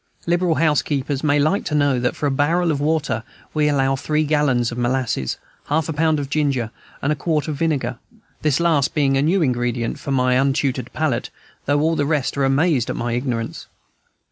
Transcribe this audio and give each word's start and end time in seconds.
Liberal 0.25 0.55
housekeepers 0.55 1.23
may 1.23 1.37
like 1.37 1.63
to 1.65 1.75
know 1.75 1.99
that 1.99 2.15
for 2.15 2.25
a 2.25 2.31
barrel 2.31 2.71
of 2.71 2.81
water 2.81 3.21
we 3.53 3.67
allow 3.67 3.95
three 3.95 4.23
gallons 4.23 4.71
of 4.71 4.77
molasses, 4.79 5.37
half 5.67 5.87
a 5.87 5.93
pound 5.93 6.19
of 6.19 6.27
ginger, 6.27 6.71
and 7.03 7.11
a 7.11 7.15
quart 7.15 7.47
of 7.47 7.55
vinegar, 7.55 7.99
this 8.41 8.59
last 8.59 8.95
being 8.95 9.15
a 9.15 9.21
new 9.21 9.43
ingredient 9.43 9.99
for 9.99 10.09
my 10.09 10.33
untutored 10.33 10.91
palate, 10.93 11.29
though 11.67 11.81
all 11.81 11.95
the 11.95 12.07
rest 12.07 12.35
are 12.35 12.45
amazed 12.45 12.89
at 12.89 12.95
my 12.95 13.11
ignorance. 13.13 13.67